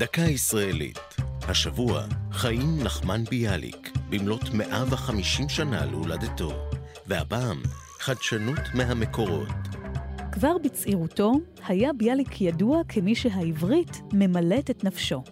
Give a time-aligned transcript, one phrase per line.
[0.00, 0.98] דקה ישראלית.
[1.48, 6.52] השבוע, חיים נחמן ביאליק, במלאת 150 שנה להולדתו.
[7.06, 7.62] והפעם,
[7.98, 9.48] חדשנות מהמקורות.
[10.32, 11.32] כבר בצעירותו
[11.66, 15.22] היה ביאליק ידוע כמי שהעברית ממלאת את נפשו.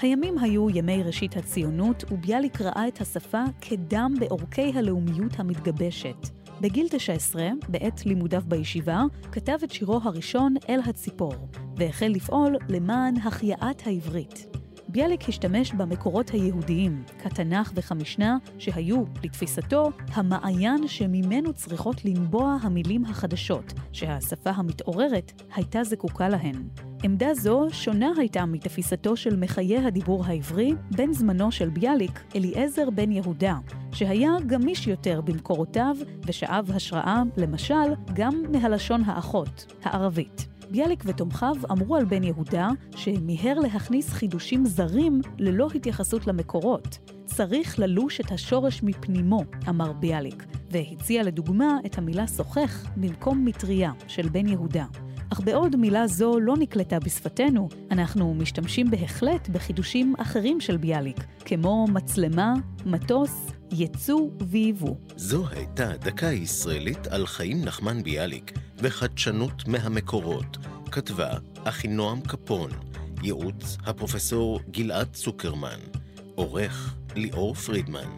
[0.00, 6.16] הימים היו ימי ראשית הציונות, וביאליק ראה את השפה כדם בעורקי הלאומיות המתגבשת.
[6.60, 9.02] בגיל 19, בעת לימודיו בישיבה,
[9.32, 11.34] כתב את שירו הראשון "אל הציפור",
[11.78, 14.46] והחל לפעול למען החייאת העברית.
[14.88, 24.50] ביאליק השתמש במקורות היהודיים, כתנ"ך וכמשנה, שהיו, לתפיסתו, המעיין שממנו צריכות לנבוע המילים החדשות, שהשפה
[24.50, 26.68] המתעוררת הייתה זקוקה להן.
[27.02, 33.12] עמדה זו שונה הייתה מתפיסתו של מחיי הדיבור העברי בין זמנו של ביאליק, אליעזר בן
[33.12, 33.56] יהודה,
[33.92, 40.57] שהיה גמיש יותר במקורותיו ושאב השראה, למשל, גם מהלשון האחות, הערבית.
[40.70, 46.98] ביאליק ותומכיו אמרו על בן יהודה שמיהר להכניס חידושים זרים ללא התייחסות למקורות.
[47.24, 54.28] צריך ללוש את השורש מפנימו, אמר ביאליק, והציע לדוגמה את המילה שוחך במקום מטריה של
[54.28, 54.84] בן יהודה.
[55.32, 61.86] אך בעוד מילה זו לא נקלטה בשפתנו, אנחנו משתמשים בהחלט בחידושים אחרים של ביאליק, כמו
[61.86, 62.54] מצלמה,
[62.86, 64.94] מטוס, יצוא ויבוא.
[65.16, 70.56] זו הייתה דקה ישראלית על חיים נחמן ביאליק וחדשנות מהמקורות.
[70.92, 71.30] כתבה
[71.64, 72.70] אחינועם קפון,
[73.22, 75.78] ייעוץ הפרופסור גלעד צוקרמן,
[76.34, 78.08] עורך ליאור פרידמן.